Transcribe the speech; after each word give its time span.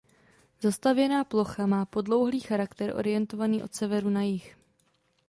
Zastavěná 0.61 1.23
plocha 1.23 1.65
má 1.65 1.85
podlouhlý 1.85 2.39
charakter 2.39 2.95
orientovaný 2.95 3.63
od 3.63 3.73
severu 3.73 4.09
na 4.09 4.21
jih. 4.23 4.57